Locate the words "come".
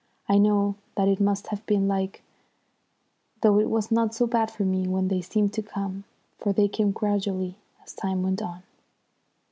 5.61-6.05